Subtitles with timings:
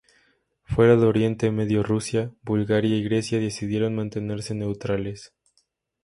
[0.63, 5.35] Fuera de oriente medio Rusia, Bulgaria y Grecia decidieron mantenerse neutrales.